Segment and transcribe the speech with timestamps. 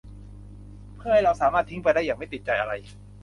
[0.97, 2.73] เพื่อให้เราสามารถทิ้งไปได้อย่างไม่ติดใจอะไร